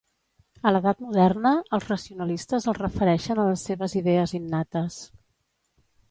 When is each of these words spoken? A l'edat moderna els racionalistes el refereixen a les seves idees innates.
A 0.67 0.69
l'edat 0.75 1.01
moderna 1.07 1.49
els 1.77 1.83
racionalistes 1.91 2.65
el 2.73 2.75
refereixen 2.77 3.41
a 3.43 3.45
les 3.49 3.65
seves 3.69 3.93
idees 4.01 4.33
innates. 4.39 4.97